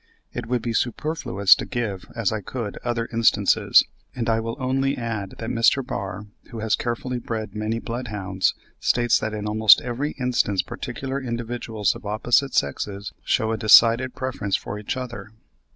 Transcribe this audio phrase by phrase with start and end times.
[0.33, 3.83] It would be superfluous to give, as I could, other instances,
[4.15, 5.85] and I will only add that Mr.
[5.85, 11.93] Barr, who has carefully bred many bloodhounds, states that in almost every instance particular individuals
[11.93, 15.33] of opposite sexes shew a decided preference for each other.